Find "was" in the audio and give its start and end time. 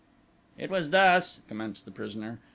0.71-0.89